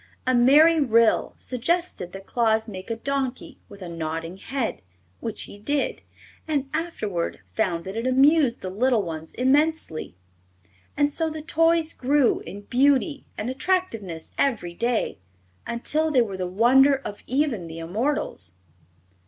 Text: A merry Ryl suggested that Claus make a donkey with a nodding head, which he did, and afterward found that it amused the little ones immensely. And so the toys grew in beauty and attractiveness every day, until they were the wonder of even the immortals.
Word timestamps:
A 0.25 0.33
merry 0.33 0.79
Ryl 0.79 1.35
suggested 1.37 2.11
that 2.11 2.25
Claus 2.25 2.67
make 2.67 2.89
a 2.89 2.95
donkey 2.95 3.59
with 3.69 3.83
a 3.83 3.87
nodding 3.87 4.37
head, 4.37 4.81
which 5.19 5.43
he 5.43 5.59
did, 5.59 6.01
and 6.47 6.67
afterward 6.73 7.39
found 7.51 7.85
that 7.85 7.95
it 7.95 8.07
amused 8.07 8.61
the 8.63 8.71
little 8.71 9.03
ones 9.03 9.31
immensely. 9.33 10.15
And 10.97 11.13
so 11.13 11.29
the 11.29 11.43
toys 11.43 11.93
grew 11.93 12.39
in 12.39 12.61
beauty 12.61 13.25
and 13.37 13.51
attractiveness 13.51 14.31
every 14.39 14.73
day, 14.73 15.19
until 15.67 16.09
they 16.09 16.23
were 16.23 16.35
the 16.35 16.47
wonder 16.47 16.95
of 16.95 17.21
even 17.27 17.67
the 17.67 17.77
immortals. 17.77 18.55